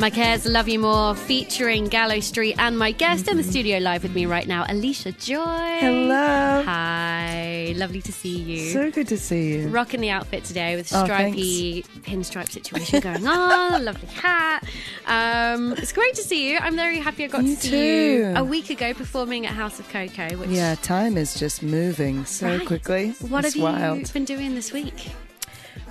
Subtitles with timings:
[0.00, 4.04] My cares, love you more, featuring Gallow Street, and my guest in the studio live
[4.04, 5.78] with me right now, Allysha Joy.
[5.80, 6.62] Hello.
[6.64, 8.70] Hi, lovely to see you.
[8.72, 9.68] So good to see you.
[9.68, 14.62] Rocking the outfit today with Oh, stripy pinstripe situation going on, lovely hat.
[15.08, 16.58] Um, it's great to see you.
[16.58, 19.80] I'm very happy I got You to see you a week ago performing at House
[19.80, 20.36] of Cocoa.
[20.36, 22.64] Which, Yeah, time is just moving so Right.
[22.66, 23.14] quickly.
[23.28, 23.98] What it's have wild.
[23.98, 24.94] you been doing this week?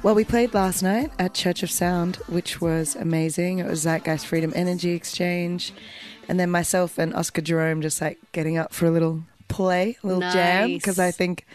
[0.03, 3.59] Well, we played last night at Church of Sound, which was amazing.
[3.59, 5.73] It was Zeitgeist Freedom Energy Exchange.
[6.29, 10.07] And then myself and Oscar Jerome just like getting up for a little play, a
[10.07, 11.45] little jam, because I think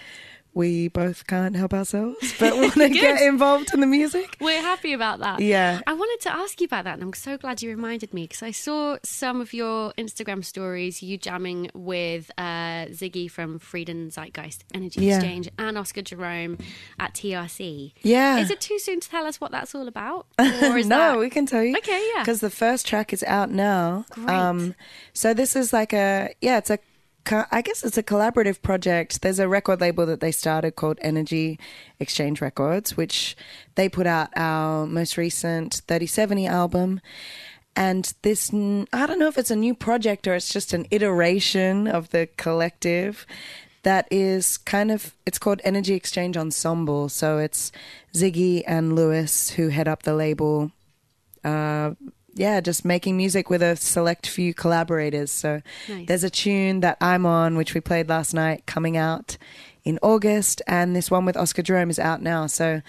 [0.55, 4.36] we both can't help ourselves but want to get involved in the music.
[4.41, 5.41] We're happy about that.
[5.41, 5.81] Yeah.
[5.86, 8.42] I wanted to ask you about that, and I'm so glad you reminded me because
[8.42, 14.64] I saw some of your Instagram stories, you jamming with uh, Ziggy from Freedom Zeitgeist
[14.75, 15.17] Energy Yeah.
[15.17, 16.58] Exchange and Oscar Jerome
[16.98, 17.92] at TRC.
[18.03, 18.39] Yeah.
[18.39, 20.27] Is it too soon to tell us what that's all about?
[20.62, 21.19] Or is no, that...
[21.19, 21.77] we can tell you.
[21.78, 22.23] Okay, yeah.
[22.23, 24.05] Because the first track is out now.
[24.27, 24.75] Um, Great.
[25.12, 26.78] so this is like a yeah, it's a
[27.31, 29.23] I guess it's a collaborative project.
[29.23, 31.58] There's a record label that they started called Energy
[32.01, 33.36] Exchange Records, which
[33.74, 37.01] they put out our most recent 3070 album.
[37.74, 41.86] And this, I don't know if it's a new project or it's just an iteration
[41.86, 43.27] of the collective
[43.83, 47.08] that is kind of, it's called Energy Exchange Ensemble.
[47.08, 47.73] So it's
[48.14, 50.70] Ziggy and Lewis who head up the label
[51.45, 51.92] uh,
[52.35, 55.31] yeah, just making music with a select few collaborators.
[55.31, 56.07] So Nice.
[56.07, 59.37] there's a tune that I'm on, which we played last night, coming out
[59.85, 62.47] in August, and this one with Oscar Jerome is out now.
[62.47, 62.83] So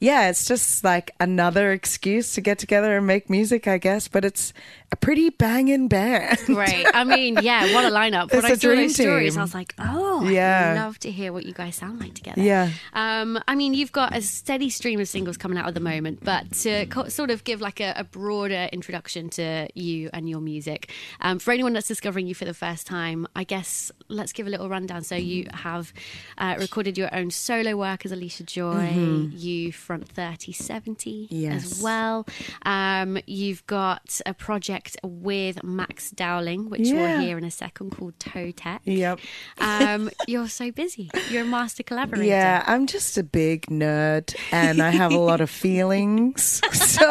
[0.00, 4.08] yeah, it's just like another excuse to get together and make music, I guess.
[4.08, 4.52] But it's
[4.90, 6.38] a pretty banging band.
[6.48, 6.86] right?
[6.94, 8.30] I mean, yeah, what a lineup.
[8.32, 9.38] When It's I a saw those stories, team.
[9.40, 10.72] I was like, oh, Yeah.
[10.76, 12.40] I'd love to hear what you guys sound like together.
[12.40, 12.70] Yeah.
[12.94, 16.24] Um, I mean, you've got a steady stream of singles coming out at the moment,
[16.24, 20.40] but to co- sort of give like a, a broader introduction to you and your
[20.40, 24.46] music, um, for anyone that's discovering you for the first time, I guess let's give
[24.46, 25.02] a little rundown.
[25.02, 25.92] So you have
[26.38, 28.88] uh, recorded your own solo work as Allysha Joy.
[29.34, 32.26] You front thirty seventy as well.
[32.62, 38.18] Um, you've got a project with Max Dowling, which we'll hear in a second, called
[38.18, 38.80] Totec.
[38.84, 39.20] Yep.
[39.58, 41.10] Um, you're so busy.
[41.30, 42.24] You're a master collaborator.
[42.24, 46.60] Yeah, I'm just a big nerd and I have a lot of feelings.
[46.98, 47.04] So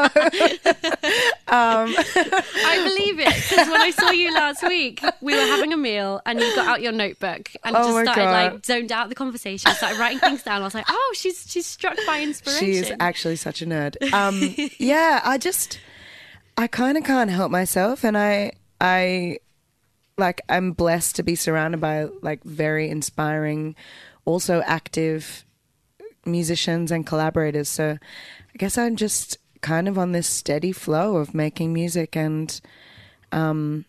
[1.48, 6.22] I believe it because when I saw you last week, we were having a meal
[6.26, 8.54] and you got out your notebook and Oh just started God.
[8.54, 10.62] like zoned out the conversation, started writing things down.
[10.62, 12.66] I was like, oh, she's she's struck by inspiration.
[12.66, 13.96] She is actually such a nerd.
[14.14, 15.80] Um, yeah, I just,
[16.58, 19.40] I kind of can't help myself, and I, I,
[20.18, 23.76] like, I'm blessed to be surrounded by like very inspiring,
[24.26, 25.46] also active
[26.26, 27.70] musicians and collaborators.
[27.70, 32.60] So, I guess I'm just kind of on this steady flow of making music, and,
[33.32, 33.86] um,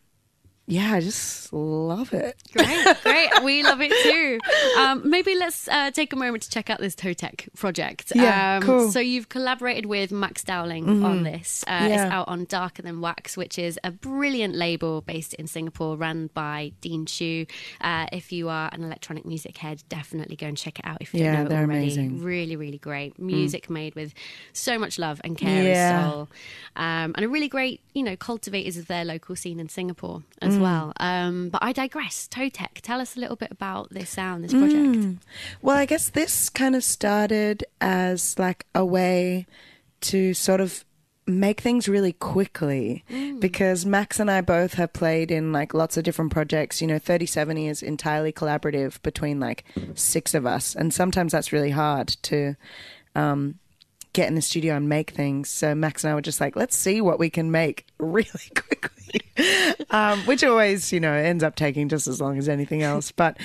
[0.70, 2.36] yeah, I just love it.
[2.52, 3.30] Great, great.
[3.42, 4.38] We love it too.
[4.78, 8.12] Um, maybe let's uh, take a moment to check out this Totec project.
[8.14, 8.80] Yeah, um, cool.
[8.82, 8.90] Mm-hmm.
[8.90, 11.64] So you've collaborated with Max Dowling on this.
[11.66, 15.96] Uh, It's out on Darker Than Wax, which is a brilliant label based in Singapore,
[15.96, 17.46] run by Dean Chu.
[17.81, 21.14] Uh, if you are an electronic music head, definitely go and check it out if
[21.14, 21.78] you Yeah, don't know they're already.
[21.84, 22.19] amazing.
[22.19, 22.25] Mm.
[22.25, 24.12] Really, really great music made with
[24.52, 25.98] so much love and care Yeah.
[26.04, 26.28] and soul,
[26.76, 30.56] um, and a really great, you know, cultivators of their local scene in Singapore as
[30.56, 30.57] Mm.
[30.60, 30.93] Well.
[30.99, 32.28] Um, but I digress.
[32.31, 34.75] Totec, tell us a little bit about this sound, this project.
[34.75, 35.19] Mm.
[35.62, 39.46] Well, I guess this kind of started as like a way
[40.00, 40.84] to sort of
[41.28, 43.05] make things really quickly
[43.38, 46.81] because Max and I both have played in like lots of different projects.
[46.81, 49.64] You know, 3070 is entirely collaborative between like
[49.94, 52.56] six of us, and sometimes that's really hard to
[53.14, 53.58] um,
[54.12, 55.49] get in the studio and make things.
[55.49, 58.97] So Max and I were just like, let's see what we can make really quickly,
[59.90, 63.12] um, which always, you know, ends up taking just as long as anything else.
[63.12, 63.37] But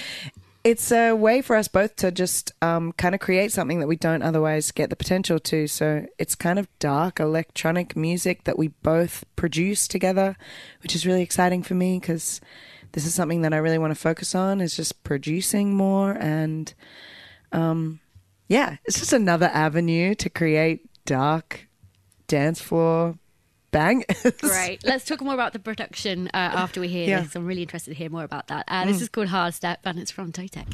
[0.63, 3.97] it's a way for us both to just um, kind of create something that we
[3.97, 5.67] don't otherwise get the potential to.
[5.67, 10.37] So it's kind of dark electronic music that we both produce together,
[10.81, 12.39] which is really exciting for me because
[12.93, 16.73] this is something that I really want to focus on is just producing more and
[17.51, 17.99] um,
[18.47, 21.67] yeah, it's just another avenue to create dark
[22.27, 23.17] dance floor
[23.73, 24.05] bang.
[24.39, 24.85] Great.
[24.85, 27.21] Let's talk more about the production uh, after we hear Yeah.
[27.21, 27.35] this.
[27.35, 28.63] I'm really interested to hear more about that.
[28.69, 30.69] Uh, This is called Hard Step and it's from Totec.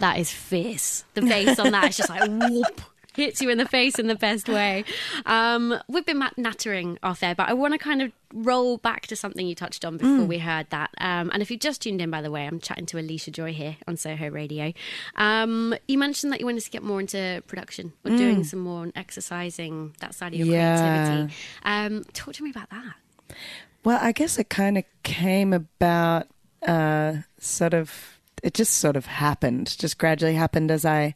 [0.00, 1.04] That is fierce.
[1.12, 2.80] The bass on that is just like whoop.
[3.14, 4.84] Hits you in the face in the best way.
[5.26, 9.16] Um, we've been nattering off there, but I want to kind of roll back to
[9.16, 10.90] something you touched on before we heard that.
[10.98, 13.52] Um, and if you just tuned in, by the way, I'm chatting to Allysha Joy
[13.52, 14.72] here on Soho Radio.
[15.16, 18.84] Um, you mentioned that you wanted to get more into production or doing some more
[18.84, 20.76] and exercising that side of your Yeah.
[20.78, 21.34] creativity.
[21.64, 23.36] Um, talk to me about that.
[23.84, 26.28] Well, I guess it kind of came about,
[26.66, 31.14] uh, sort of, it just sort of happened, just gradually happened as I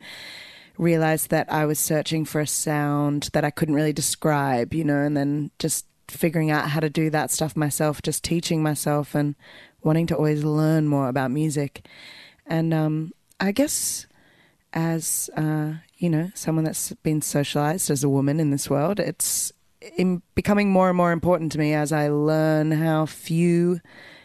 [0.76, 5.00] realized that I was searching for a sound that I couldn't really describe, you know,
[5.00, 9.35] and then just figuring out how to do that stuff myself, just teaching myself and
[9.82, 11.87] wanting to always learn more about music.
[12.47, 14.06] And um, I guess
[14.73, 19.53] as uh, you know, someone that's been socialized as a woman in this world, it's
[19.97, 23.81] in becoming more and more important to me as I learn how few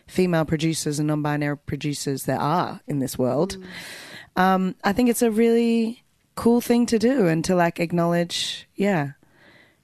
[0.08, 3.58] female producers and non-binary producers there are in this world.
[4.36, 6.04] Um, I think it's a really
[6.40, 9.12] cool thing to do and to like acknowledge, yeah,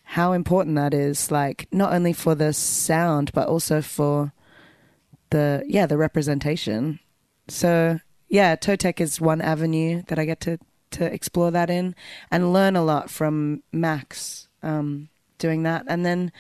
[0.04, 1.30] how important that is.
[1.30, 4.32] Like not only for the sound, but also for
[5.32, 7.00] the yeah the representation.
[7.50, 8.00] So
[8.30, 10.58] yeah, Totec is one avenue that I get to
[10.92, 11.94] to explore that in
[12.32, 16.32] and learn a lot from Max um, doing that, and then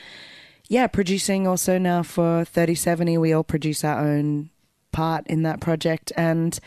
[0.69, 3.17] yeah, producing also now for thirty seventy.
[3.17, 4.49] We all produce our own
[4.93, 6.57] part in that project, and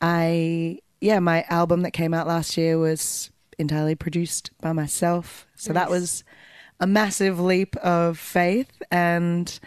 [0.00, 5.46] I yeah, my album that came out last year was entirely produced by myself.
[5.54, 6.24] So that was
[6.80, 9.58] a massive leap of faith and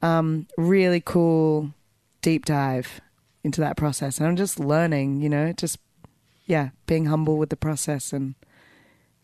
[0.00, 1.74] um, really cool
[2.20, 3.00] deep dive
[3.44, 4.18] into that process.
[4.18, 5.78] And I'm just learning, you know, just
[6.46, 8.34] yeah, being humble with the process and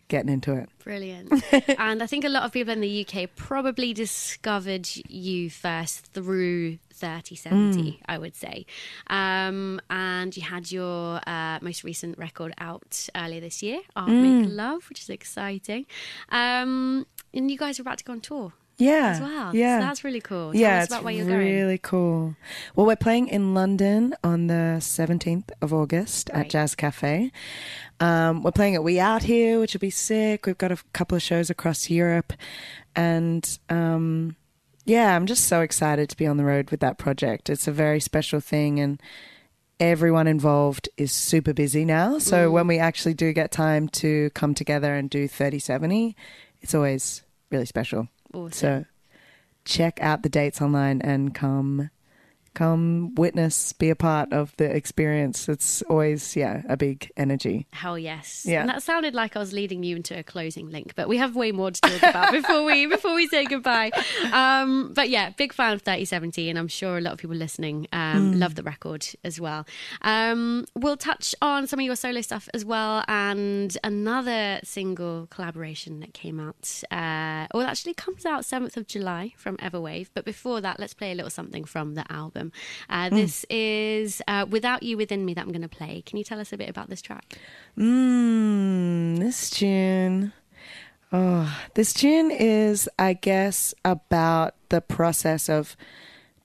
[0.08, 0.68] getting into it.
[0.82, 1.32] Brilliant.
[1.78, 6.78] and I think a lot of people in the UK probably discovered you first through
[6.92, 8.66] 3070, I would say.
[9.08, 14.48] Um, and you had your uh, most recent record out earlier this year, Art Make
[14.50, 15.86] Love, which is exciting.
[16.30, 19.08] Um, and you guys are about to go on tour Yeah.
[19.16, 19.54] as well.
[19.54, 19.80] Yeah.
[19.80, 20.52] So that's really cool.
[20.52, 21.78] Tell yeah, it's about where you're really going.
[21.78, 22.36] cool.
[22.76, 26.40] Well, we're playing in London on the 17th of August Right.
[26.46, 27.32] at Jazz Cafe.
[28.00, 30.46] Um, we're playing at We Out Here, which will be sick.
[30.46, 32.32] We've got a couple of shows across Europe.
[32.94, 34.36] And um,
[34.84, 37.50] yeah, I'm just so excited to be on the road with that project.
[37.50, 38.78] It's a very special thing.
[38.78, 39.00] And
[39.80, 42.18] everyone involved is super busy now.
[42.18, 46.16] So when we actually do get time to come together and do 3070,
[46.60, 48.08] it's always really special.
[48.32, 48.52] Awesome.
[48.52, 48.84] So
[49.64, 51.90] check out the dates online and come
[52.58, 55.48] come witness, be a part of the experience.
[55.48, 57.66] It's always yeah, a big energy.
[57.72, 58.44] Hell yes.
[58.46, 58.60] Yeah.
[58.62, 61.36] And that sounded like I was leading you into a closing link, but we have
[61.36, 63.90] way more to talk about before we before we say goodbye.
[64.32, 67.86] Um, but yeah, big fan of 3070, and I'm sure a lot of people listening
[67.92, 68.38] um, Hmm.
[68.40, 69.64] love the record as well.
[70.02, 76.00] Um, we'll touch on some of your solo stuff as well, and another single collaboration
[76.00, 76.82] that came out.
[76.90, 80.08] Uh, well, actually comes out 7th of July from Everwave.
[80.14, 82.47] But before that, let's play a little something from the album.
[82.88, 86.02] Uh, this is uh, Without You Within Me that I'm going to play.
[86.06, 87.38] Can you tell us a bit about this track?
[87.76, 90.32] Mmm, this tune.
[91.12, 95.76] Oh, this tune is, I guess, about the process of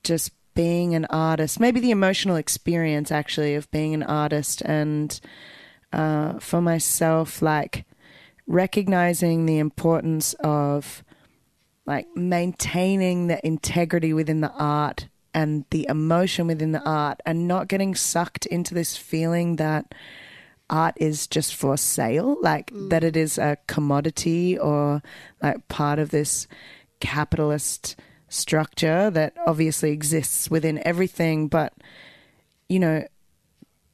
[0.03, 1.59] just being an artist.
[1.59, 4.61] Maybe the emotional experience, actually, of being an artist.
[4.61, 5.19] And
[5.91, 7.85] uh, for myself, like
[8.47, 11.03] recognizing the importance of
[11.85, 17.67] like maintaining the integrity within the art and the emotion within the art and not
[17.67, 19.93] getting sucked into this feeling that
[20.69, 22.89] art is just for sale, like mm.
[22.89, 25.01] that it is a commodity or
[25.41, 26.47] like part of this
[26.99, 27.95] capitalist
[28.29, 31.73] structure that obviously exists within everything, but
[32.69, 33.05] you know,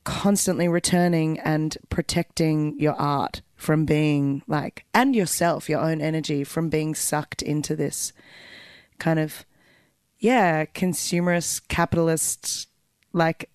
[0.03, 6.69] constantly returning and protecting your art from being like, and yourself, your own energy from
[6.69, 8.13] being sucked into this
[8.97, 9.45] kind of,
[10.19, 12.67] yeah, consumerist, capitalist,
[13.13, 13.49] like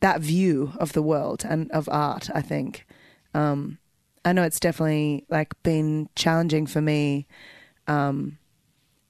[0.00, 2.28] that view of the world and of art.
[2.34, 2.86] I think.
[3.34, 3.78] Um,
[4.24, 7.26] I know it's definitely like been challenging for me,
[7.86, 8.38] um,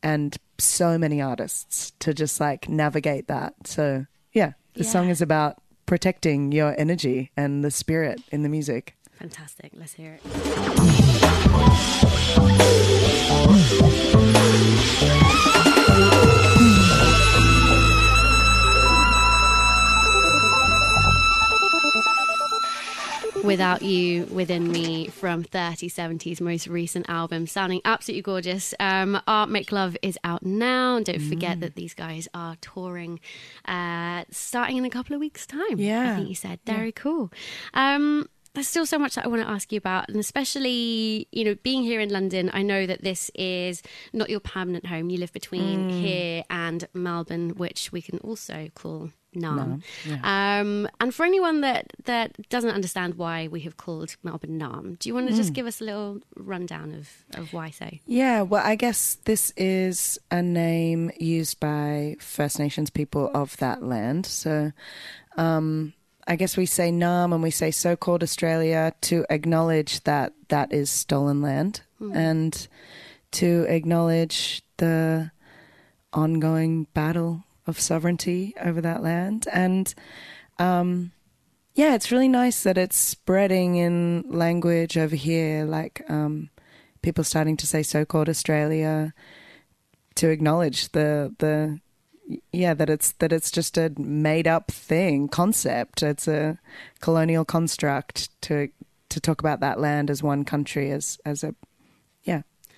[0.02, 3.54] and so many artists to just like navigate that.
[3.66, 4.90] So yeah, the Yeah.
[4.90, 5.56] song is about
[5.86, 8.96] protecting your energy and the spirit in the music.
[9.18, 9.72] Fantastic.
[9.74, 11.36] Let's hear it.
[23.46, 28.74] Without You Within Me from 3070's most recent album, sounding absolutely gorgeous.
[28.80, 30.96] Um, Art Make Love is out now.
[30.96, 33.20] And don't forget that these guys are touring
[33.64, 35.78] uh, starting in a couple of weeks' time.
[35.78, 36.12] Yeah.
[36.12, 36.58] I think you said.
[36.66, 37.30] Very cool.
[37.72, 41.44] Um, there's still so much that I want to ask you about, and especially, you
[41.44, 43.82] know, being here in London, I know that this is
[44.14, 45.10] not your permanent home.
[45.10, 49.82] You live between here and Melbourne, which we can also call Naarm.
[50.24, 55.08] um, and for anyone that, that doesn't understand why we have called Melbourne Naarm, do
[55.10, 57.08] you want to just give us a little rundown of,
[57.38, 57.90] of why so?
[58.06, 63.82] Yeah, well, I guess this is a name used by First Nations people of that
[63.82, 64.24] land.
[64.24, 64.72] So
[65.36, 65.92] um,
[66.26, 70.72] I guess we say Naarm and we say so called Australia to acknowledge that that
[70.72, 72.68] is stolen land and
[73.32, 75.30] to acknowledge the
[76.12, 79.46] ongoing battle of sovereignty over that land.
[79.52, 79.94] And
[80.58, 81.12] um,
[81.74, 86.50] yeah, it's really nice that it's spreading in language over here, like um,
[87.02, 89.14] people starting to say so-called Australia
[90.16, 91.80] to acknowledge the the
[92.52, 96.02] yeah that it's that it's just a made up thing concept.
[96.02, 96.58] It's a
[97.00, 98.68] colonial construct to
[99.08, 101.54] to talk about that land as one country as as a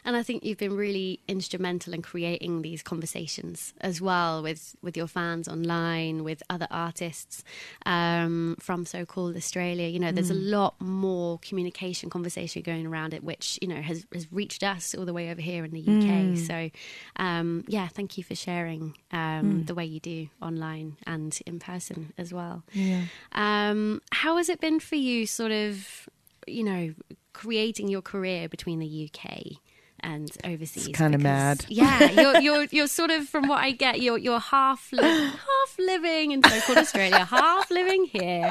[0.08, 4.96] And I think you've been really instrumental in creating these conversations as well with, with
[4.96, 7.44] your fans online, with other artists
[7.84, 9.86] um, from so-called Australia.
[9.86, 14.06] You know, there's a lot more communication, conversation going around it, which you know has
[14.14, 16.38] has reached us all the way over here in the UK.
[16.38, 16.70] So,
[17.16, 22.14] um, yeah, thank you for sharing um, the way you do online and in person
[22.16, 22.64] as well.
[22.72, 26.08] yeah Um, how has it been for you, sort of,
[26.46, 26.94] you know,
[27.34, 29.58] creating your career between the UK
[30.00, 30.88] and overseas?
[30.88, 31.64] It's kinda mad.
[31.68, 35.78] Yeah, you're you're you're sort of, from what I get, you're you're half li- half
[35.78, 38.50] living in so-called Australia, half living here.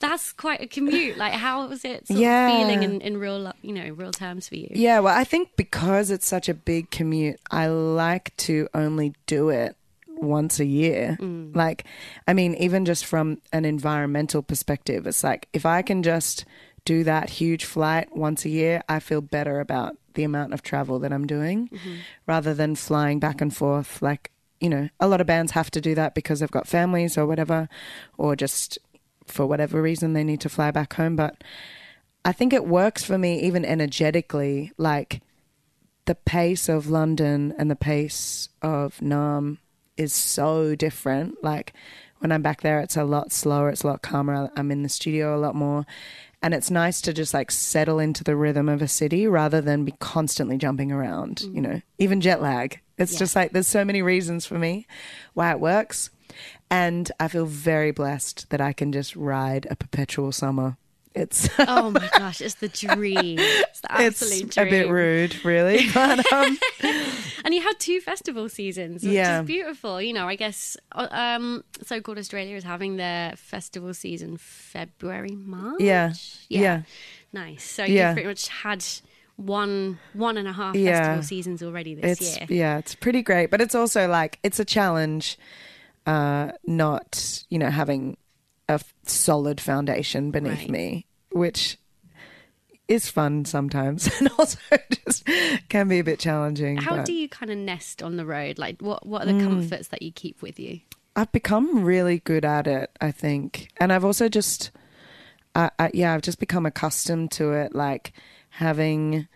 [0.00, 1.16] That's quite a commute.
[1.16, 2.48] Like, how was it sort Yeah.
[2.48, 4.68] of feeling in, in real, you know, real terms for you?
[4.70, 9.48] Yeah, well, I think because it's such a big commute, I like to only do
[9.48, 9.76] it
[10.18, 11.16] once a year.
[11.20, 11.54] Mm.
[11.54, 11.84] Like,
[12.26, 16.44] I mean, even just from an environmental perspective, it's like if I can just
[16.84, 20.98] do that huge flight once a year, I feel better about the amount of travel
[20.98, 21.94] that I'm doing mm-hmm.
[22.26, 24.02] rather than flying back and forth.
[24.02, 27.16] Like, you know, a lot of bands have to do that because they've got families
[27.16, 27.68] or whatever,
[28.18, 28.78] or just
[29.24, 31.14] for whatever reason they need to fly back home.
[31.14, 31.44] But
[32.24, 34.72] I think it works for me even energetically.
[34.76, 35.22] Like
[36.06, 39.58] the pace of London and the pace of Naarm
[39.96, 41.42] is so different.
[41.42, 41.72] Like
[42.18, 44.50] when I'm back there, it's a lot slower, it's a lot calmer.
[44.56, 45.84] I'm in the studio a lot more.
[46.46, 49.84] And it's nice to just like settle into the rhythm of a city rather than
[49.84, 51.82] be constantly jumping around, you know, mm.
[51.98, 52.78] even jet lag.
[52.96, 53.18] It's Yeah.
[53.18, 54.86] just like there's so many reasons for me
[55.34, 56.10] why it works.
[56.70, 60.76] And I feel very blessed that I can just ride a perpetual summer.
[61.16, 63.38] It's Oh my gosh, it's the dream.
[63.40, 64.66] It's the absolute it's dream.
[64.66, 65.88] a bit rude, really.
[65.94, 66.58] But um,
[67.44, 69.40] And you had two festival seasons, which Yeah.
[69.40, 70.00] is beautiful.
[70.02, 75.30] You know, I guess uh, um, so called Australia is having their festival season February,
[75.36, 75.80] March.
[75.80, 76.12] Yeah.
[76.48, 76.82] Yeah.
[77.32, 77.64] Nice.
[77.64, 78.08] So Yeah.
[78.08, 78.84] you've pretty much had
[79.36, 80.98] one one and a half Yeah.
[80.98, 82.46] festival seasons already this it's year.
[82.48, 83.50] yeah, it's pretty great.
[83.50, 85.38] But it's also like it's a challenge,
[86.06, 88.16] uh, not you know having
[88.68, 90.70] a solid foundation beneath Right.
[90.70, 91.78] me, which
[92.88, 94.58] is fun sometimes, and also
[95.06, 95.24] just
[95.68, 96.76] can be a bit challenging.
[96.78, 98.58] How but do you kind of nest on the road?
[98.58, 99.38] Like, what what are Mm.
[99.40, 100.80] the comforts that you keep with you?
[101.14, 103.70] I've become really good at it, I think.
[103.78, 104.70] And I've also just,
[105.54, 108.12] I, I, yeah, I've just become accustomed to it, like
[108.50, 109.26] having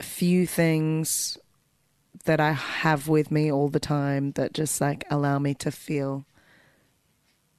[0.00, 1.36] few things
[2.24, 6.24] that I have with me all the time that just like allow me to feel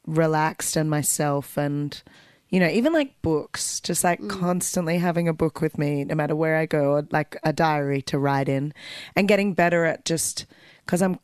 [0.05, 2.03] relaxed and myself and
[2.49, 6.35] you know even like books just like constantly having a book with me no matter
[6.35, 8.73] where i go or like a diary to write in
[9.15, 10.45] and getting better at just
[10.85, 11.17] because i'm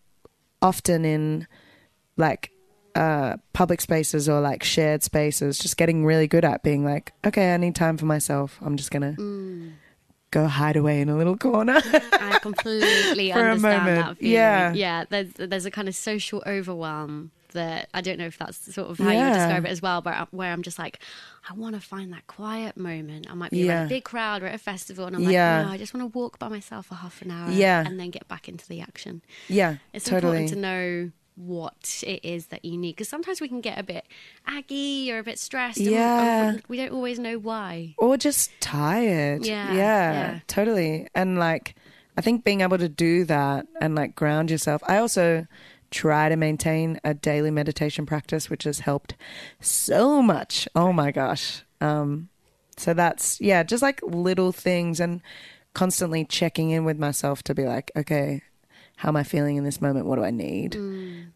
[0.62, 1.46] often in
[2.16, 2.52] like
[2.96, 7.54] uh public spaces or like shared spaces just getting really good at being like okay
[7.54, 9.16] i need time for myself i'm just gonna
[10.32, 14.34] go hide away in a little corner I completely understand that feeling.
[14.34, 14.74] Yeah.
[14.74, 15.06] yeah.
[15.10, 18.98] There's there's a kind of social overwhelm that I don't know if that's sort of
[19.00, 19.30] how you Yeah.
[19.30, 21.00] would describe it as well, but uh, where I'm just like,
[21.50, 23.28] I want to find that quiet moment.
[23.30, 23.74] I might be Yeah.
[23.80, 25.64] around a big crowd or at a festival, and I'm like, Yeah.
[25.64, 27.84] no, I just want to walk by myself for half an hour, Yeah.
[27.86, 29.22] and then get back into the action.
[29.48, 30.44] Yeah, It's totally.
[30.44, 33.84] important to know what it is that you need because sometimes we can get a
[33.84, 34.04] bit
[34.46, 35.78] aggy or a bit stressed.
[35.78, 36.58] and we- Yeah.
[36.68, 37.96] we don't always know why.
[37.98, 39.46] or just tired.
[39.46, 40.40] Yeah, yeah, yeah.
[40.48, 41.08] totally.
[41.16, 41.76] And like,
[42.18, 44.82] I think being able to do that and like ground yourself.
[44.86, 45.48] I also
[45.92, 49.16] try to maintain a daily meditation practice, which has helped
[49.60, 50.68] so much.
[50.76, 51.64] Oh my gosh.
[51.82, 52.30] Um,
[52.78, 55.22] so that's yeah, just like little things and
[55.74, 58.42] constantly checking in with myself to be like, okay,
[58.98, 60.06] how am I feeling in this moment?
[60.06, 60.76] What do I need?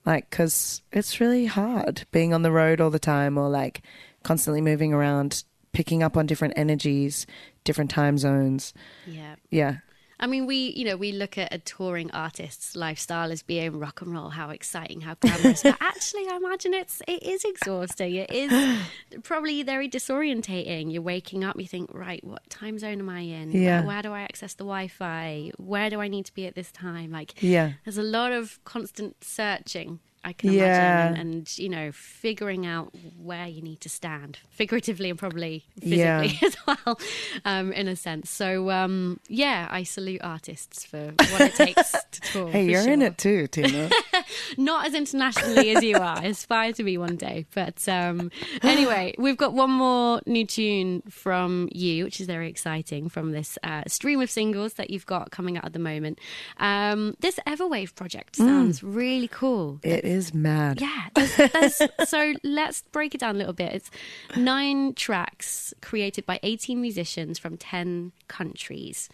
[0.05, 3.81] Like, because it's really hard being on the road all the time or like
[4.23, 7.25] constantly moving around, picking up on different energies,
[7.63, 8.73] different time zones.
[9.07, 9.35] Yeah.
[9.49, 9.77] Yeah.
[10.19, 14.01] I mean, we, you know, we look at a touring artist's lifestyle as being rock
[14.01, 15.63] and roll, how exciting, how glamorous.
[15.63, 18.15] but actually, I imagine it's it is exhausting.
[18.15, 18.79] It is
[19.23, 20.91] probably very disorientating.
[20.93, 23.51] You're waking up, you think, right, what time zone am I in?
[23.51, 23.79] Yeah.
[23.79, 25.51] Where, where do I access the Wi-Fi?
[25.57, 27.11] Where do I need to be at this time?
[27.11, 27.73] Like, Yeah.
[27.83, 29.99] there's a lot of constant searching.
[30.23, 30.65] I can Yeah.
[30.65, 35.65] imagine, and, and you know, figuring out where you need to stand, figuratively and probably
[35.79, 36.31] physically Yeah.
[36.43, 36.99] as well,
[37.45, 38.29] um, in a sense.
[38.29, 42.51] So, um, yeah, I salute artists for what it takes to tour.
[42.51, 43.89] Hey, you're in it too, Tina.
[44.57, 46.17] Not as internationally as you are.
[46.17, 47.45] I aspire to be one day.
[47.53, 53.09] But um, anyway, we've got one more new tune from you, which is very exciting
[53.09, 56.19] from this uh, stream of singles that you've got coming out at the moment.
[56.57, 59.79] Um, this Everwave project sounds really cool.
[59.83, 60.81] it is mad.
[60.81, 61.07] Yeah.
[61.15, 63.73] There's, there's, so let's break it down a little bit.
[63.73, 63.91] It's
[64.35, 69.09] nine tracks created by 18 musicians from 10 countries.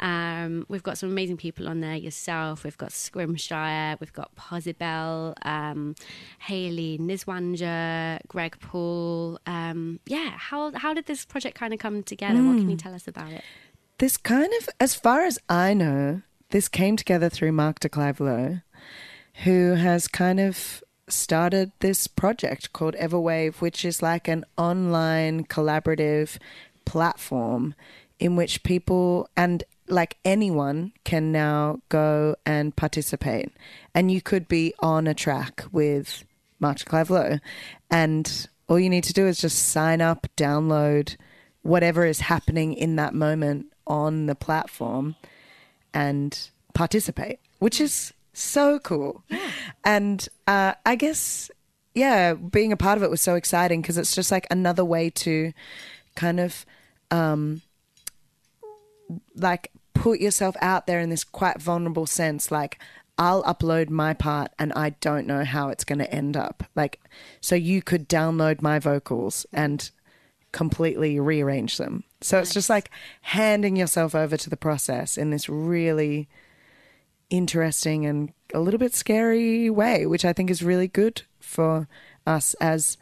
[0.00, 1.96] Um, we've got some amazing people on there.
[1.96, 5.94] Yourself, we've got Scrimshire, we've got Posibel, um,
[6.40, 9.38] Haley Niswanger, Greg Paul.
[9.46, 12.42] Um, yeah, how how did this project kind of come together?
[12.42, 13.42] What can you tell us about it?
[13.98, 18.20] This kind of, as far as I know, this came together through Mark de Clive
[18.20, 18.60] Lowe,
[19.44, 26.38] who has kind of started this project called Everwave, which is like an online collaborative
[26.84, 27.74] platform
[28.18, 33.52] in which people and like anyone can now go and participate.
[33.94, 36.24] And you could be on a track with
[36.58, 37.38] Mark de Clive Lowe,
[37.90, 41.16] and all you need to do is just sign up, download
[41.62, 45.16] whatever is happening in that moment on the platform
[45.92, 49.22] and participate, which is so cool.
[49.84, 51.50] And uh, I guess,
[51.94, 55.10] yeah, being a part of it was so exciting because it's just like another way
[55.10, 55.52] to
[56.14, 56.64] kind of
[57.10, 57.62] um,
[59.36, 59.70] like
[60.02, 62.50] put yourself out there in this quite vulnerable sense.
[62.50, 62.80] Like,
[63.18, 66.64] I'll upload my part and I don't know how it's going to end up.
[66.74, 67.00] Like,
[67.40, 69.88] so you could download my vocals and
[70.50, 72.02] completely rearrange them.
[72.20, 76.28] So it's just like handing yourself over to the process in this really
[77.30, 81.86] interesting and a little bit scary way, which I think is really good for
[82.26, 82.96] us as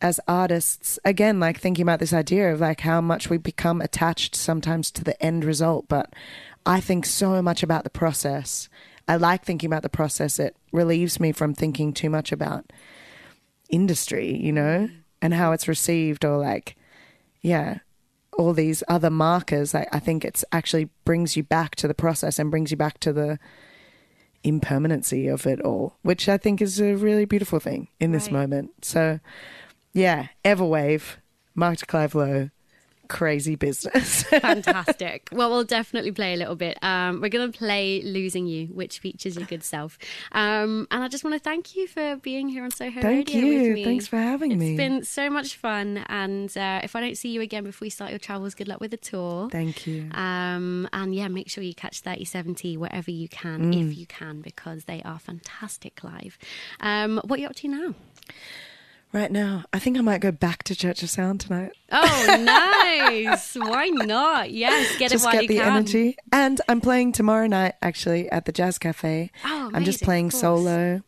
[0.00, 0.98] as artists.
[1.04, 5.04] Again, like thinking about this idea of like how much we become attached sometimes to
[5.04, 6.12] the end result, but
[6.64, 8.68] I think so much about the process.
[9.08, 10.38] I like thinking about the process.
[10.38, 12.72] It relieves me from thinking too much about
[13.70, 14.96] industry, you know, mm.
[15.22, 16.76] and how it's received or like
[17.42, 17.78] yeah,
[18.36, 19.74] all these other markers.
[19.74, 22.98] I, I think it's actually brings you back to the process and brings you back
[23.00, 23.38] to the
[24.42, 28.32] impermanency of it all, which I think is a really beautiful thing in this Right.
[28.32, 28.84] moment.
[28.84, 29.20] So,
[29.96, 31.16] yeah, Everwave,
[31.54, 32.50] Mark de Clive Lowe,
[33.08, 34.22] crazy business.
[34.24, 35.28] Fantastic.
[35.32, 36.76] well, we'll definitely play a little bit.
[36.82, 39.96] Um, we're going to play Losing You, which features your good self.
[40.32, 43.40] Um, and I just want to thank you for being here on Soho Thank Radio
[43.40, 43.62] you.
[43.62, 43.84] with me.
[43.84, 44.72] Thanks for having It's me.
[44.72, 46.04] It's been so much fun.
[46.08, 48.80] And uh, if I don't see you again before you start your travels, good luck
[48.80, 49.48] with the tour.
[49.50, 50.10] Thank you.
[50.12, 54.84] Um, and yeah, make sure you catch 3070 wherever you can, if you can, because
[54.84, 56.36] they are fantastic live.
[56.80, 57.94] Um, what are you up to now?
[59.12, 61.72] Right now, I think I might go back to Church of Sound tonight.
[61.90, 62.36] Oh,
[63.24, 63.54] nice.
[63.54, 64.50] Why not?
[64.50, 65.76] Yes, get Just it while get you the can.
[65.76, 66.16] energy.
[66.32, 69.30] And I'm playing tomorrow night actually at the Jazz Cafe.
[69.44, 71.00] Oh, amazing, I'm just playing solo.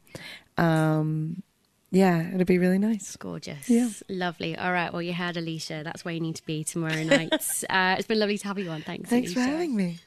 [0.57, 1.43] Um,
[1.91, 3.17] yeah, it'll be really nice.
[3.17, 3.69] Gorgeous.
[3.69, 3.89] Yeah.
[4.09, 4.57] Lovely.
[4.57, 4.93] All right.
[4.93, 5.85] Well, you heard Allysha.
[5.85, 7.33] That's where you need to be tomorrow night.
[7.71, 8.83] uh, it's been lovely to have you on.
[8.83, 9.11] Thanks.
[9.11, 9.99] Thanks for having me.